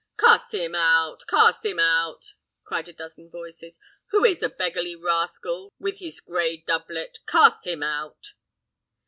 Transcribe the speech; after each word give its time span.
"Cast 0.17 0.51
him 0.51 0.73
out! 0.73 1.27
cast 1.27 1.63
him 1.63 1.77
out!" 1.77 2.33
cried 2.63 2.89
a 2.89 2.93
dozen 2.93 3.29
voices. 3.29 3.77
"Who 4.09 4.25
is 4.25 4.39
the 4.39 4.49
beggarly 4.49 4.95
rascal 4.95 5.71
with 5.77 5.99
his 5.99 6.19
gray 6.21 6.57
doublet? 6.57 7.19
Cast 7.27 7.67
him 7.67 7.83
out!" 7.83 8.33